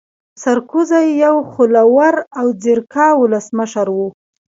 سرکوزی 0.43 1.07
يو 1.23 1.35
خوله 1.51 1.83
ور 1.95 2.15
او 2.39 2.45
ځيرکا 2.61 3.07
ولسمشر 3.21 3.87
وو 3.95 4.07